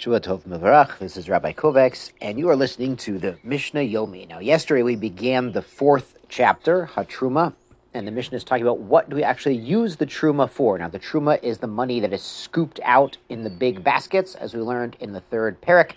Shua 0.00 0.18
Tov. 0.18 0.98
This 0.98 1.18
is 1.18 1.28
Rabbi 1.28 1.52
Kovacs, 1.52 2.12
and 2.22 2.38
you 2.38 2.48
are 2.48 2.56
listening 2.56 2.96
to 2.96 3.18
the 3.18 3.36
Mishnah 3.44 3.80
Yomi. 3.80 4.26
Now, 4.26 4.38
yesterday 4.38 4.82
we 4.82 4.96
began 4.96 5.52
the 5.52 5.60
fourth 5.60 6.16
chapter, 6.26 6.88
Hatruma, 6.94 7.52
and 7.92 8.06
the 8.06 8.10
Mishnah 8.10 8.38
is 8.38 8.42
talking 8.44 8.62
about 8.62 8.78
what 8.78 9.10
do 9.10 9.16
we 9.16 9.22
actually 9.22 9.58
use 9.58 9.96
the 9.96 10.06
truma 10.06 10.48
for. 10.48 10.78
Now, 10.78 10.88
the 10.88 10.98
truma 10.98 11.38
is 11.42 11.58
the 11.58 11.66
money 11.66 12.00
that 12.00 12.14
is 12.14 12.22
scooped 12.22 12.80
out 12.82 13.18
in 13.28 13.44
the 13.44 13.50
big 13.50 13.84
baskets, 13.84 14.34
as 14.34 14.54
we 14.54 14.62
learned 14.62 14.96
in 15.00 15.12
the 15.12 15.20
third 15.20 15.60
parak, 15.60 15.96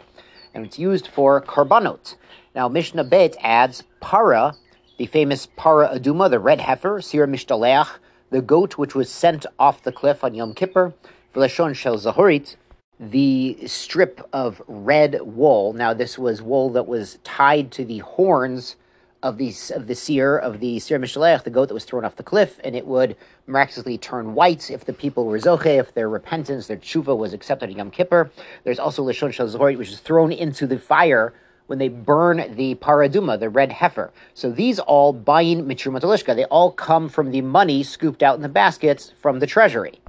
and 0.54 0.66
it's 0.66 0.78
used 0.78 1.08
for 1.08 1.40
karbanot. 1.42 2.18
Now, 2.54 2.68
Mishnah 2.68 3.06
Bet 3.06 3.38
adds 3.40 3.84
para, 4.02 4.56
the 4.98 5.06
famous 5.06 5.48
para 5.56 5.98
aduma, 5.98 6.30
the 6.30 6.42
red 6.42 6.60
heifer, 6.60 7.00
sir 7.00 7.26
mishtaleach, 7.26 7.88
the 8.32 8.42
goat 8.42 8.78
which 8.78 8.96
was 8.96 9.10
sent 9.10 9.46
off 9.58 9.82
the 9.82 9.94
cliff 9.94 10.26
on 10.26 10.36
Yom 10.36 10.54
Kippur, 10.54 10.94
v'lashon 11.34 11.74
shel 11.74 11.98
zahorit, 11.98 12.58
the 13.00 13.68
strip 13.68 14.28
of 14.32 14.62
red 14.68 15.20
wool. 15.22 15.74
Now, 15.74 15.94
this 15.94 16.18
was 16.18 16.42
wool 16.42 16.70
that 16.72 16.88
was 16.88 17.20
tied 17.24 17.72
to 17.72 17.86
the 17.86 18.00
horns 18.00 18.76
of 19.24 19.38
the 19.38 19.54
of 19.74 19.88
the 19.88 19.96
seer 19.96 20.38
of 20.38 20.60
the 20.60 20.80
seer 20.80 21.00
Mishalech, 21.00 21.44
the 21.44 21.50
goat 21.50 21.70
that 21.70 21.74
was 21.74 21.86
thrown 21.86 22.04
off 22.04 22.18
the 22.18 22.24
cliff, 22.24 22.60
and 22.64 22.76
it 22.76 22.86
would 22.86 23.16
miraculously 23.48 23.98
turn 23.98 24.36
white 24.36 24.70
if 24.70 24.84
the 24.84 24.92
people 24.94 25.26
were 25.26 25.40
zoche, 25.40 25.80
if 25.80 25.94
their 25.94 26.10
repentance, 26.10 26.68
their 26.68 26.78
tshuva 26.78 27.18
was 27.18 27.34
accepted 27.34 27.70
in 27.70 27.78
Yom 27.78 27.90
Kippur. 27.90 28.30
There's 28.66 28.80
also 28.80 29.04
lishon 29.04 29.32
shel 29.32 29.48
which 29.78 29.90
is 29.90 30.02
thrown 30.02 30.34
into 30.34 30.68
the 30.68 30.78
fire 30.78 31.34
when 31.68 31.80
they 31.80 31.88
burn 31.88 32.54
the 32.56 32.76
paraduma, 32.76 33.40
the 33.40 33.50
red 33.50 33.72
heifer. 33.72 34.12
So 34.34 34.52
these 34.52 34.80
all 34.80 35.14
bayin 35.14 35.66
mitrumatalishka. 35.66 36.36
They 36.36 36.46
all 36.46 36.72
come 36.72 37.08
from 37.08 37.32
the 37.32 37.42
money 37.42 37.82
scooped 37.84 38.22
out 38.22 38.36
in 38.36 38.42
the 38.42 38.50
baskets 38.50 39.14
from 39.22 39.40
the 39.40 39.48
treasury. 39.48 40.03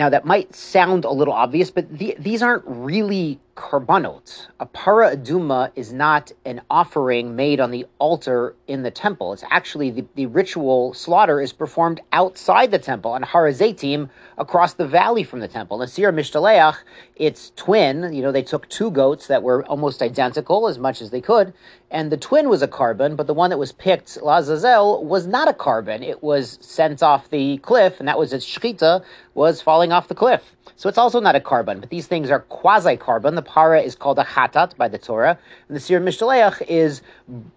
Now, 0.00 0.08
that 0.08 0.24
might 0.24 0.54
sound 0.54 1.04
a 1.04 1.10
little 1.10 1.34
obvious, 1.34 1.70
but 1.70 1.98
the, 1.98 2.16
these 2.18 2.42
aren't 2.42 2.64
really 2.64 3.38
karbanot. 3.56 4.46
A 4.58 4.66
para 4.66 5.16
aduma 5.16 5.70
is 5.74 5.92
not 5.92 6.32
an 6.44 6.62
offering 6.70 7.36
made 7.36 7.60
on 7.60 7.70
the 7.70 7.86
altar 7.98 8.54
in 8.66 8.82
the 8.82 8.90
temple. 8.90 9.32
It's 9.32 9.44
actually 9.50 9.90
the, 9.90 10.06
the 10.14 10.26
ritual 10.26 10.94
slaughter 10.94 11.40
is 11.40 11.52
performed 11.52 12.00
outside 12.12 12.70
the 12.70 12.78
temple 12.78 13.12
on 13.12 13.22
Harazetim 13.22 14.08
across 14.38 14.74
the 14.74 14.86
valley 14.86 15.24
from 15.24 15.40
the 15.40 15.48
temple. 15.48 15.78
Nasir 15.78 16.12
Mishtaleach, 16.12 16.76
its 17.16 17.52
twin, 17.56 18.12
you 18.12 18.22
know, 18.22 18.32
they 18.32 18.42
took 18.42 18.68
two 18.68 18.90
goats 18.90 19.26
that 19.26 19.42
were 19.42 19.64
almost 19.66 20.02
identical 20.02 20.68
as 20.68 20.78
much 20.78 21.02
as 21.02 21.10
they 21.10 21.20
could, 21.20 21.52
and 21.90 22.12
the 22.12 22.16
twin 22.16 22.48
was 22.48 22.62
a 22.62 22.68
korban, 22.68 23.16
but 23.16 23.26
the 23.26 23.34
one 23.34 23.50
that 23.50 23.58
was 23.58 23.72
picked, 23.72 24.16
Lazazel, 24.22 25.02
was 25.04 25.26
not 25.26 25.48
a 25.48 25.52
korban. 25.52 26.02
It 26.06 26.22
was 26.22 26.58
sent 26.60 27.02
off 27.02 27.28
the 27.28 27.58
cliff, 27.58 27.98
and 27.98 28.06
that 28.06 28.18
was 28.18 28.32
its 28.32 28.46
shchita, 28.46 29.04
was 29.34 29.60
falling 29.60 29.90
off 29.90 30.06
the 30.06 30.14
cliff. 30.14 30.56
So 30.76 30.88
it's 30.88 30.98
also 30.98 31.20
not 31.20 31.36
a 31.36 31.40
korban, 31.40 31.80
but 31.80 31.90
these 31.90 32.06
things 32.06 32.30
are 32.30 32.40
quasi 32.40 32.96
korban. 32.96 33.34
The 33.40 33.50
para 33.50 33.80
is 33.80 33.94
called 33.94 34.18
a 34.18 34.24
chatat 34.24 34.76
by 34.76 34.88
the 34.88 34.98
Torah, 34.98 35.38
and 35.66 35.74
the 35.74 35.80
sir 35.80 35.98
mishtaleach 35.98 36.60
is 36.68 37.00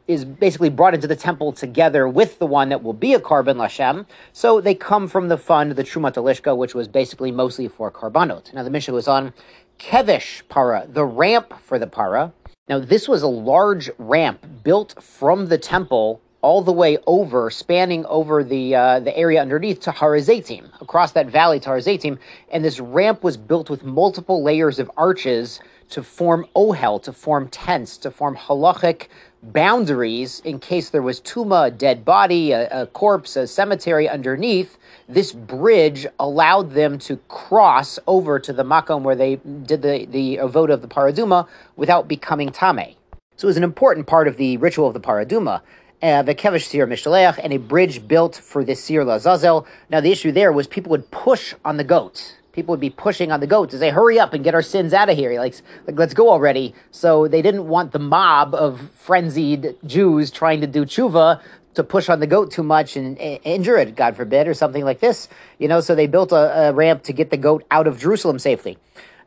is 0.08 0.24
basically 0.24 0.70
brought 0.70 0.94
into 0.94 1.08
the 1.08 1.16
temple 1.18 1.52
together 1.52 2.08
with 2.08 2.40
the 2.40 2.46
one 2.46 2.70
that 2.70 2.82
will 2.82 2.94
be 2.94 3.14
a 3.14 3.20
korban 3.20 3.58
lashem. 3.58 4.06
So 4.32 4.62
they 4.62 4.76
come 4.76 5.10
from 5.10 5.28
the 5.28 5.38
fund, 5.38 5.74
the 5.74 5.84
trumat 5.84 6.14
alishka, 6.14 6.56
which 6.56 6.74
was 6.74 6.88
basically 6.88 7.34
mostly 7.34 7.68
for 7.68 7.92
korbanot. 7.92 8.54
Now 8.54 8.64
the 8.64 8.70
Mishnah 8.70 8.94
was 8.94 9.10
on 9.10 9.34
kevish 9.78 10.48
para, 10.48 10.88
the 10.88 11.04
ramp 11.04 11.54
for 11.60 11.78
the 11.78 11.88
para. 11.88 12.32
Now 12.70 12.80
this 12.80 13.10
was 13.10 13.22
a 13.22 13.28
large 13.28 13.92
ramp 13.98 14.64
built 14.64 15.04
from 15.04 15.48
the 15.48 15.58
temple 15.58 16.22
all 16.44 16.62
the 16.62 16.74
way 16.74 16.98
over, 17.08 17.50
spanning 17.50 18.06
over 18.06 18.44
the 18.44 18.76
uh, 18.76 19.00
the 19.00 19.18
area 19.18 19.42
underneath 19.42 19.80
to 19.80 19.92
Harazetim, 19.92 20.70
across 20.82 21.14
that 21.14 21.28
valley 21.28 21.60
to 21.62 21.70
Harazetim, 21.70 22.20
and 22.52 22.64
this 22.64 22.80
ramp 22.80 23.24
was 23.24 23.38
built 23.38 23.70
with 23.70 23.84
multiple 23.84 24.44
layers 24.44 24.78
of 24.78 24.92
arches 24.98 25.62
to 25.90 26.04
form 26.04 26.48
ohel, 26.56 27.02
to 27.04 27.14
form 27.14 27.48
tents, 27.48 27.98
to 27.98 28.12
form 28.12 28.36
halachic 28.36 29.08
boundaries 29.42 30.42
in 30.46 30.60
case 30.60 30.90
there 30.90 31.02
was 31.02 31.20
tuma, 31.20 31.68
a 31.68 31.72
dead 31.72 32.06
body, 32.06 32.52
a, 32.52 32.84
a 32.84 32.88
corpse, 32.88 33.36
a 33.36 33.46
cemetery 33.46 34.08
underneath. 34.08 34.78
This 35.08 35.32
bridge 35.32 36.08
allowed 36.20 36.72
them 36.72 36.98
to 37.00 37.18
cross 37.28 38.00
over 38.08 38.40
to 38.40 38.54
the 38.54 38.64
makom 38.64 39.02
where 39.02 39.16
they 39.16 39.36
did 39.36 39.82
the 39.82 40.06
the 40.06 40.38
avoda 40.38 40.74
of 40.74 40.82
the 40.82 40.88
paraduma 40.88 41.48
without 41.76 42.08
becoming 42.08 42.50
tame. 42.50 42.96
So 43.36 43.48
it 43.48 43.50
was 43.50 43.58
an 43.58 43.64
important 43.64 44.08
part 44.08 44.28
of 44.28 44.38
the 44.38 44.58
ritual 44.58 44.88
of 44.88 44.94
the 44.94 45.00
paraduma 45.00 45.62
uh, 46.04 46.22
the 46.22 46.36
kevish 46.36 46.68
sir 46.68 46.86
mishaleach, 46.86 47.40
and 47.42 47.54
a 47.54 47.58
bridge 47.58 48.08
built 48.08 48.36
for 48.36 48.64
the 48.64 48.76
sir 48.76 49.06
lazazel. 49.06 49.66
Now 49.90 50.02
the 50.02 50.12
issue 50.12 50.34
there 50.34 50.52
was 50.52 50.68
people 50.68 50.90
would 50.90 51.10
push 51.12 51.54
on 51.64 51.78
the 51.78 51.84
goat. 51.86 52.38
People 52.54 52.72
would 52.72 52.80
be 52.80 52.90
pushing 52.90 53.32
on 53.32 53.40
the 53.40 53.48
goat 53.48 53.72
to 53.72 53.78
say, 53.78 53.90
"Hurry 53.90 54.20
up 54.20 54.34
and 54.34 54.44
get 54.44 54.54
our 54.54 54.62
sins 54.62 54.94
out 54.94 55.10
of 55.10 55.18
here!" 55.18 55.38
Like, 55.40 55.56
like, 55.88 55.98
let's 56.00 56.14
go 56.14 56.30
already. 56.30 56.74
So 56.92 57.28
they 57.28 57.42
didn't 57.42 57.68
want 57.68 57.92
the 57.92 58.00
mob 58.00 58.56
of 58.56 58.80
frenzied 58.92 59.76
Jews 59.86 60.32
trying 60.32 60.62
to 60.62 60.68
do 60.68 60.86
tshuva 60.86 61.42
to 61.74 61.84
push 61.84 62.10
on 62.10 62.20
the 62.20 62.28
goat 62.28 62.52
too 62.52 62.64
much 62.64 62.96
and 62.96 63.18
injure 63.18 63.78
it, 63.78 63.96
God 63.96 64.16
forbid, 64.16 64.48
or 64.48 64.54
something 64.54 64.86
like 64.86 65.00
this. 65.00 65.28
You 65.58 65.68
know, 65.68 65.82
so 65.82 65.96
they 65.96 66.08
built 66.08 66.32
a, 66.32 66.70
a 66.70 66.74
ramp 66.74 67.04
to 67.04 67.14
get 67.14 67.32
the 67.32 67.38
goat 67.38 67.66
out 67.72 67.88
of 67.88 68.00
Jerusalem 68.00 68.38
safely. 68.40 68.78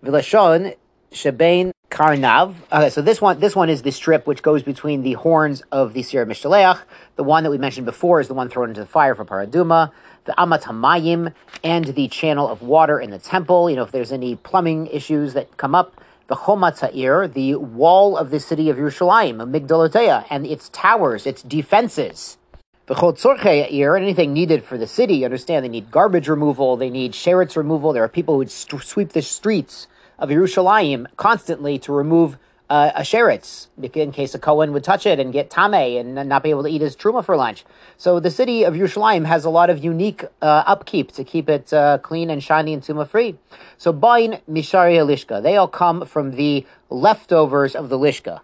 Vilashon 0.05 0.77
Karnav. 1.97 2.57
Okay, 2.71 2.91
so 2.91 3.01
this 3.01 3.23
one, 3.23 3.41
this 3.41 3.57
one 3.57 3.71
is 3.71 3.81
the 3.81 3.91
strip 3.91 4.27
which 4.27 4.43
goes 4.43 4.63
between 4.63 5.03
the 5.03 5.15
horns 5.15 5.63
of 5.73 5.95
the 5.95 6.03
Sir 6.03 6.27
Mishtaleach. 6.27 6.83
The 7.15 7.25
one 7.25 7.43
that 7.43 7.51
we 7.51 7.57
mentioned 7.57 7.87
before 7.87 8.21
is 8.21 8.29
the 8.29 8.35
one 8.35 8.51
thrown 8.51 8.69
into 8.69 8.83
the 8.83 8.87
fire 8.87 9.15
for 9.15 9.25
Paraduma. 9.25 9.93
The 10.27 10.39
Amat 10.39 10.65
Hamayim 10.65 11.33
and 11.65 11.87
the 11.87 12.09
channel 12.09 12.49
of 12.49 12.61
water 12.61 13.01
in 13.01 13.09
the 13.09 13.19
temple. 13.19 13.71
You 13.71 13.77
know, 13.77 13.83
if 13.85 13.93
there's 13.93 14.13
any 14.13 14.37
plumbing 14.37 14.89
issues 14.89 15.33
that 15.33 15.57
come 15.57 15.75
up. 15.75 15.99
The 16.27 16.35
Chomat 16.35 17.33
the 17.33 17.55
wall 17.55 18.19
of 18.19 18.31
the 18.31 18.41
city 18.41 18.69
of 18.69 18.77
Yerushalayim, 18.77 19.51
Migdalotea, 19.51 20.27
and 20.29 20.45
its 20.45 20.69
towers, 20.69 21.25
its 21.25 21.41
defenses. 21.41 22.37
The 22.87 22.95
Chot 22.95 23.25
and 23.25 24.05
anything 24.05 24.35
needed 24.35 24.65
for 24.65 24.77
the 24.77 24.87
city. 24.87 25.25
Understand, 25.25 25.65
they 25.65 25.71
need 25.71 25.91
garbage 25.91 26.29
removal, 26.29 26.77
they 26.77 26.91
need 26.91 27.13
sheretz 27.13 27.57
removal. 27.57 27.95
There 27.95 28.05
are 28.05 28.09
people 28.09 28.35
who 28.35 28.39
would 28.39 28.51
st- 28.51 28.83
sweep 28.83 29.11
the 29.11 29.23
streets 29.23 29.87
of 30.19 30.31
Yerushalayim 30.31 31.07
constantly 31.17 31.79
to 31.81 31.93
remove 31.93 32.39
uh, 32.69 32.91
a 32.95 33.03
sheretz 33.03 33.69
in 33.81 34.13
case 34.13 34.35
a 34.35 34.39
Kohen 34.39 34.73
would 34.73 34.83
touch 34.83 35.07
it 35.07 35.21
and 35.21 35.33
get 35.33 35.51
tame 35.51 35.75
and 35.75 36.29
not 36.29 36.43
be 36.43 36.51
able 36.51 36.65
to 36.65 36.69
eat 36.69 36.81
his 36.81 36.97
truma 36.97 37.25
for 37.25 37.37
lunch. 37.37 37.65
So 37.97 38.19
the 38.19 38.31
city 38.31 38.65
of 38.65 38.75
Yerushalayim 38.75 39.27
has 39.27 39.45
a 39.45 39.51
lot 39.51 39.71
of 39.71 39.85
unique 39.85 40.25
uh, 40.43 40.65
upkeep 40.67 41.13
to 41.13 41.25
keep 41.25 41.49
it 41.49 41.73
uh, 41.73 41.99
clean 41.99 42.29
and 42.31 42.43
shiny 42.43 42.73
and 42.73 42.83
tuma 42.83 43.07
free. 43.07 43.37
So 43.79 43.93
bain 43.93 44.41
mishari 44.51 44.97
halishka, 44.97 45.43
they 45.43 45.57
all 45.57 45.69
come 45.69 46.05
from 46.05 46.33
the 46.33 46.67
leftovers 46.91 47.77
of 47.77 47.89
the 47.89 47.99
lishka. 47.99 48.41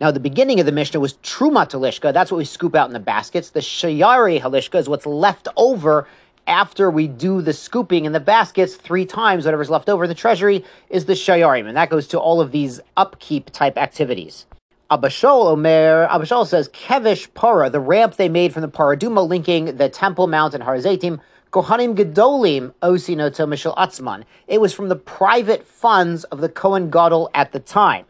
Now, 0.00 0.10
the 0.10 0.20
beginning 0.20 0.60
of 0.60 0.66
the 0.66 0.72
Mishnah 0.72 1.00
was 1.00 1.14
truma 1.14 1.68
halishka. 1.68 2.12
That's 2.12 2.30
what 2.30 2.38
we 2.38 2.44
scoop 2.44 2.74
out 2.74 2.88
in 2.88 2.92
the 2.92 3.00
baskets. 3.00 3.50
The 3.50 3.60
shayari 3.60 4.40
halishka 4.40 4.78
is 4.78 4.88
what's 4.88 5.06
left 5.06 5.48
over 5.56 6.06
after 6.46 6.90
we 6.90 7.08
do 7.08 7.42
the 7.42 7.52
scooping 7.52 8.04
in 8.04 8.12
the 8.12 8.20
baskets 8.20 8.76
three 8.76 9.06
times, 9.06 9.44
whatever's 9.44 9.70
left 9.70 9.88
over 9.88 10.04
in 10.04 10.08
the 10.08 10.14
treasury 10.14 10.64
is 10.90 11.06
the 11.06 11.14
shayarim, 11.14 11.66
and 11.66 11.76
that 11.76 11.90
goes 11.90 12.06
to 12.08 12.18
all 12.18 12.40
of 12.40 12.52
these 12.52 12.80
upkeep 12.96 13.50
type 13.50 13.76
activities. 13.76 14.46
Abba 14.90 15.08
Shaul 15.08 15.46
Omer, 15.46 16.06
Abba 16.10 16.24
Shaul 16.24 16.46
says, 16.46 16.68
Kevish 16.68 17.32
Para, 17.34 17.70
the 17.70 17.80
ramp 17.80 18.16
they 18.16 18.28
made 18.28 18.52
from 18.52 18.62
the 18.62 18.68
Paraduma 18.68 19.26
linking 19.26 19.76
the 19.76 19.88
Temple 19.88 20.26
Mount 20.26 20.54
and 20.54 20.62
Harzetim, 20.62 21.20
Kohanim 21.50 21.94
Gedolim 21.94 22.74
Osinoto 22.82 23.46
Mishal 23.48 23.76
Atzman. 23.76 24.24
It 24.46 24.60
was 24.60 24.74
from 24.74 24.88
the 24.88 24.96
private 24.96 25.66
funds 25.66 26.24
of 26.24 26.40
the 26.40 26.48
Kohen 26.48 26.90
Gadol 26.90 27.30
at 27.32 27.52
the 27.52 27.60
time. 27.60 28.04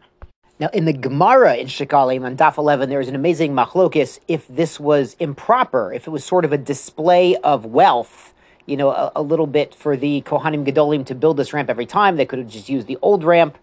Now, 0.57 0.69
in 0.71 0.85
the 0.85 0.93
Gemara 0.93 1.55
in 1.55 1.67
Shekalim 1.67 2.23
on 2.23 2.37
Daf 2.37 2.57
11, 2.57 2.87
there 2.87 3.01
is 3.01 3.09
an 3.09 3.15
amazing 3.15 3.53
machlokis 3.53 4.19
if 4.29 4.47
this 4.47 4.79
was 4.79 5.17
improper, 5.19 5.91
if 5.91 6.07
it 6.07 6.11
was 6.11 6.23
sort 6.23 6.45
of 6.45 6.53
a 6.53 6.57
display 6.57 7.35
of 7.35 7.65
wealth, 7.65 8.33
you 8.65 8.77
know, 8.77 8.89
a, 8.89 9.11
a, 9.17 9.21
little 9.21 9.47
bit 9.47 9.75
for 9.75 9.97
the 9.97 10.21
Kohanim 10.21 10.65
Gedolim 10.65 11.05
to 11.07 11.13
build 11.15 11.35
this 11.35 11.51
ramp 11.51 11.69
every 11.69 11.85
time. 11.85 12.15
They 12.15 12.25
could 12.25 12.39
have 12.39 12.47
just 12.47 12.69
used 12.69 12.87
the 12.87 12.97
old 13.01 13.25
ramp. 13.25 13.57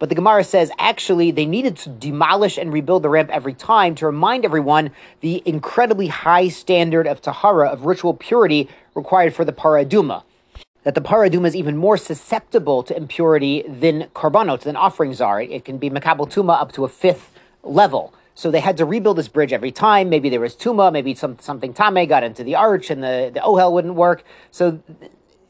But 0.00 0.08
the 0.08 0.16
Gemara 0.16 0.42
says 0.42 0.72
actually 0.80 1.30
they 1.30 1.46
needed 1.46 1.76
to 1.76 1.90
demolish 1.90 2.58
and 2.58 2.72
rebuild 2.72 3.04
the 3.04 3.08
ramp 3.08 3.30
every 3.30 3.54
time 3.54 3.94
to 3.94 4.06
remind 4.06 4.44
everyone 4.44 4.90
the 5.20 5.44
incredibly 5.46 6.08
high 6.08 6.48
standard 6.48 7.06
of 7.06 7.20
Tahara, 7.20 7.68
of 7.68 7.86
ritual 7.86 8.14
purity 8.14 8.68
required 8.96 9.32
for 9.32 9.44
the 9.44 9.52
Paraduma 9.52 10.24
that 10.84 10.94
the 10.94 11.00
paraduma 11.00 11.46
is 11.46 11.56
even 11.56 11.76
more 11.76 11.96
susceptible 11.96 12.82
to 12.82 12.96
impurity 12.96 13.62
than 13.68 14.08
karbanot, 14.14 14.60
than 14.60 14.76
offerings 14.76 15.20
are. 15.20 15.40
It 15.40 15.64
can 15.64 15.78
be 15.78 15.90
makabel 15.90 16.30
tuma 16.30 16.60
up 16.60 16.72
to 16.72 16.84
a 16.84 16.88
fifth 16.88 17.32
level. 17.62 18.12
So 18.34 18.50
they 18.50 18.60
had 18.60 18.76
to 18.78 18.84
rebuild 18.84 19.18
this 19.18 19.28
bridge 19.28 19.52
every 19.52 19.70
time. 19.70 20.08
Maybe 20.08 20.28
there 20.28 20.40
was 20.40 20.56
tuma, 20.56 20.92
maybe 20.92 21.14
some, 21.14 21.38
something 21.38 21.72
tame 21.72 22.06
got 22.08 22.24
into 22.24 22.42
the 22.42 22.54
arch 22.54 22.90
and 22.90 23.02
the, 23.02 23.30
the 23.32 23.40
ohel 23.40 23.72
wouldn't 23.72 23.94
work. 23.94 24.24
So, 24.50 24.82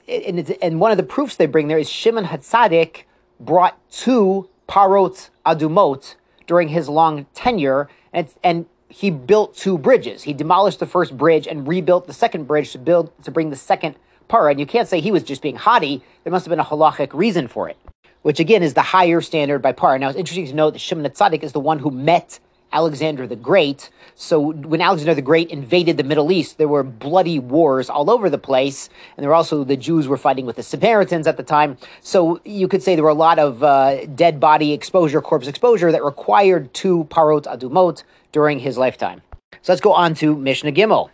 and, 0.09 0.57
and 0.61 0.81
one 0.81 0.91
of 0.91 0.97
the 0.97 1.05
proofs 1.05 1.37
they 1.37 1.47
bring 1.47 1.69
there 1.69 1.79
is 1.79 1.89
Shimon 1.89 2.27
Hatzadik 2.27 3.05
brought 3.41 3.79
two 3.91 4.49
parot 4.67 5.31
adumot 5.47 6.17
during 6.47 6.69
his 6.69 6.89
long 6.89 7.27
tenure, 7.35 7.89
and, 8.13 8.29
and 8.43 8.67
he 8.89 9.11
built 9.11 9.57
two 9.57 9.79
bridges. 9.79 10.25
He 10.25 10.33
demolished 10.33 10.81
the 10.81 10.87
first 10.87 11.17
bridge 11.17 11.47
and 11.47 11.67
rebuilt 11.67 12.07
the 12.07 12.13
second 12.13 12.47
bridge 12.47 12.73
to 12.73 12.79
build 12.79 13.11
to 13.25 13.31
bring 13.31 13.51
the 13.51 13.57
second 13.57 13.97
para, 14.33 14.51
and 14.51 14.59
you 14.59 14.67
can't 14.67 14.89
say 14.89 15.01
he 15.01 15.13
was 15.13 15.23
just 15.23 15.43
being 15.43 15.57
haughty. 15.57 16.03
There 16.25 16.33
must 16.33 16.47
have 16.47 16.51
been 16.51 16.59
a 16.67 16.71
halachic 16.73 17.13
reason 17.13 17.47
for 17.49 17.69
it. 17.69 17.77
which 18.23 18.41
again 18.41 18.63
is 18.63 18.75
the 18.75 18.83
higher 18.83 19.21
standard 19.21 19.61
by 19.61 19.73
par. 19.73 19.99
Now 19.99 20.09
it's 20.09 20.19
interesting 20.19 20.47
to 20.47 20.55
note 20.55 20.73
that 20.73 20.79
Shimon 20.79 21.11
Tzaddik 21.11 21.43
is 21.43 21.53
the 21.53 21.61
one 21.61 21.81
who 21.81 21.91
met 21.91 22.41
Alexander 22.73 23.27
the 23.27 23.37
Great. 23.37 23.91
So 24.15 24.53
when 24.53 24.81
Alexander 24.81 25.15
the 25.15 25.23
Great 25.23 25.51
invaded 25.51 25.99
the 25.99 26.05
Middle 26.05 26.33
East, 26.33 26.57
there 26.57 26.69
were 26.69 26.83
bloody 26.83 27.39
wars 27.39 27.91
all 27.91 28.11
over 28.11 28.31
the 28.31 28.39
place, 28.39 28.89
and 29.17 29.23
there 29.23 29.29
were 29.29 29.35
also 29.35 29.63
the 29.63 29.77
Jews 29.77 30.09
were 30.09 30.17
fighting 30.17 30.47
with 30.47 30.57
the 30.57 30.63
Samaritans 30.63 31.27
at 31.27 31.37
the 31.37 31.43
time. 31.43 31.77
So 32.01 32.41
you 32.45 32.69
could 32.69 32.83
say 32.83 32.95
there 32.95 33.05
were 33.05 33.11
a 33.11 33.15
lot 33.15 33.39
of 33.39 33.63
uh, 33.63 34.07
dead 34.07 34.41
body 34.41 34.73
exposure, 34.73 35.21
corpse 35.21 35.49
exposure 35.49 35.93
that 35.93 36.03
required 36.03 36.73
two 36.73 37.05
parot 37.11 37.45
adumot 37.45 38.05
during 38.31 38.61
his 38.61 38.79
lifetime. 38.79 39.21
So 39.61 39.73
let's 39.73 39.83
go 39.83 39.93
on 39.93 40.15
to 40.15 40.35
Mishnah 40.35 40.73
Gimel. 40.73 41.11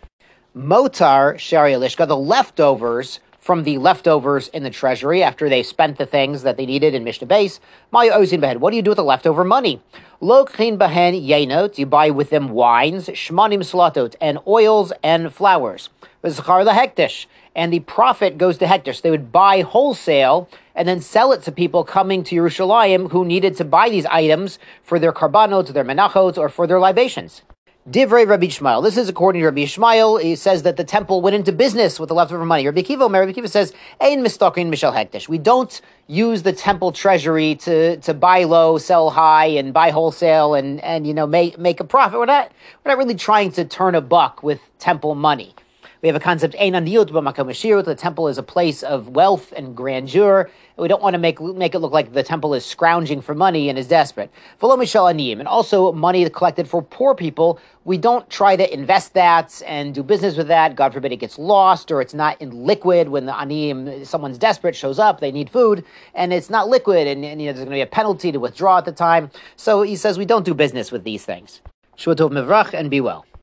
Motar 0.55 1.37
Shari 1.37 1.73
Lishka, 1.73 2.07
the 2.07 2.17
leftovers 2.17 3.19
from 3.39 3.63
the 3.63 3.77
leftovers 3.77 4.47
in 4.47 4.63
the 4.63 4.69
treasury 4.71 5.21
after 5.21 5.47
they 5.47 5.61
spent 5.61 5.97
the 5.97 6.05
things 6.05 6.41
that 6.41 6.57
they 6.57 6.65
needed 6.65 6.95
in 6.95 7.03
Mishnah 7.03 7.27
base. 7.27 7.59
Maya 7.91 8.11
Ozin 8.11 8.41
Behed. 8.41 8.57
What 8.57 8.71
do 8.71 8.75
you 8.75 8.81
do 8.81 8.89
with 8.89 8.97
the 8.97 9.03
leftover 9.03 9.43
money? 9.43 9.79
Lo 10.19 10.45
Lokhin 10.45 10.77
Behen 10.77 11.13
Yenot. 11.23 11.77
You 11.77 11.85
buy 11.85 12.09
with 12.09 12.31
them 12.31 12.49
wines, 12.49 13.09
Shmanim 13.09 13.59
Slatot, 13.59 14.15
and 14.19 14.39
oils 14.47 14.91
and 15.03 15.31
flowers. 15.31 15.89
Vizchar 16.23 16.65
the 16.65 16.71
Hekdesh. 16.71 17.27
And 17.55 17.71
the 17.71 17.81
profit 17.81 18.37
goes 18.37 18.57
to 18.57 18.65
Hekdesh. 18.65 19.01
They 19.01 19.11
would 19.11 19.31
buy 19.31 19.61
wholesale 19.61 20.49
and 20.73 20.87
then 20.87 20.99
sell 20.99 21.31
it 21.31 21.43
to 21.43 21.51
people 21.51 21.83
coming 21.83 22.23
to 22.23 22.35
Yerushalayim 22.35 23.11
who 23.11 23.23
needed 23.23 23.55
to 23.57 23.65
buy 23.65 23.89
these 23.89 24.05
items 24.07 24.57
for 24.83 24.97
their 24.97 25.13
karbanot, 25.13 25.73
their 25.73 25.85
menachot, 25.85 26.37
or 26.37 26.49
for 26.49 26.65
their 26.65 26.79
libations. 26.79 27.43
Divrei 27.87 28.27
Rabbi 28.27 28.47
Ishmael. 28.47 28.81
This 28.81 28.97
is 28.97 29.09
according 29.09 29.41
to 29.41 29.45
Rabbi 29.45 29.61
Ishmael. 29.61 30.17
He 30.17 30.35
says 30.35 30.63
that 30.63 30.75
the 30.75 30.83
temple 30.83 31.21
went 31.21 31.35
into 31.35 31.51
business 31.51 31.99
with 31.99 32.09
the 32.09 32.13
leftover 32.13 32.45
money. 32.45 32.65
Rabbi 32.65 32.81
Akiva, 32.81 33.11
Rabbi 33.11 33.31
Akiva 33.31 33.49
says, 33.49 33.73
"Ein 34.01 34.23
mistokin 34.23 34.69
mishal 34.69 34.93
hekdesh." 34.93 35.27
We 35.27 35.39
don't 35.39 35.81
use 36.05 36.43
the 36.43 36.53
temple 36.53 36.91
treasury 36.91 37.55
to 37.55 37.97
to 37.97 38.13
buy 38.13 38.43
low, 38.43 38.77
sell 38.77 39.09
high, 39.09 39.45
and 39.45 39.73
buy 39.73 39.91
wholesale, 39.91 40.53
and 40.53 40.83
and 40.83 41.07
you 41.07 41.13
know 41.15 41.25
make 41.25 41.57
make 41.57 41.79
a 41.79 41.83
profit. 41.83 42.19
We're 42.19 42.25
not 42.25 42.51
we're 42.83 42.91
not 42.91 42.97
really 42.99 43.15
trying 43.15 43.51
to 43.53 43.65
turn 43.65 43.95
a 43.95 44.01
buck 44.01 44.43
with 44.43 44.59
temple 44.77 45.15
money. 45.15 45.55
We 46.01 46.07
have 46.07 46.15
a 46.15 46.19
concept, 46.21 46.53
the 46.53 47.95
temple 47.97 48.27
is 48.29 48.37
a 48.37 48.43
place 48.43 48.83
of 48.83 49.09
wealth 49.09 49.51
and 49.51 49.75
grandeur. 49.75 50.49
We 50.77 50.87
don't 50.87 51.01
want 51.01 51.13
to 51.15 51.17
make, 51.17 51.41
make 51.41 51.75
it 51.75 51.79
look 51.79 51.91
like 51.91 52.13
the 52.13 52.23
temple 52.23 52.53
is 52.53 52.65
scrounging 52.65 53.19
for 53.19 53.35
money 53.35 53.67
and 53.67 53.77
is 53.77 53.85
desperate. 53.85 54.31
And 54.61 55.47
also 55.47 55.91
money 55.91 56.29
collected 56.29 56.69
for 56.69 56.81
poor 56.81 57.15
people. 57.15 57.59
We 57.83 57.97
don't 57.97 58.29
try 58.29 58.55
to 58.55 58.73
invest 58.73 59.13
that 59.15 59.61
and 59.65 59.93
do 59.93 60.01
business 60.01 60.37
with 60.37 60.47
that. 60.47 60.77
God 60.77 60.93
forbid 60.93 61.11
it 61.11 61.17
gets 61.17 61.37
lost 61.37 61.91
or 61.91 61.99
it's 62.01 62.13
not 62.13 62.41
in 62.41 62.65
liquid 62.65 63.09
when 63.09 63.25
the 63.25 63.33
aniyim, 63.33 64.05
someone's 64.05 64.37
desperate, 64.37 64.77
shows 64.77 64.99
up, 64.99 65.19
they 65.19 65.33
need 65.33 65.49
food, 65.49 65.83
and 66.13 66.31
it's 66.31 66.49
not 66.49 66.69
liquid, 66.69 67.07
and, 67.07 67.25
and 67.25 67.41
you 67.41 67.47
know, 67.47 67.53
there's 67.53 67.65
going 67.65 67.71
to 67.71 67.75
be 67.75 67.81
a 67.81 67.85
penalty 67.85 68.31
to 68.31 68.39
withdraw 68.39 68.77
at 68.77 68.85
the 68.85 68.93
time. 68.93 69.29
So 69.57 69.81
he 69.81 69.97
says 69.97 70.17
we 70.17 70.25
don't 70.25 70.45
do 70.45 70.53
business 70.53 70.93
with 70.93 71.03
these 71.03 71.25
things. 71.25 71.61
Shua 71.97 72.15
Tov 72.15 72.31
Mivrach 72.31 72.73
and 72.73 72.89
be 72.89 73.01
well. 73.01 73.25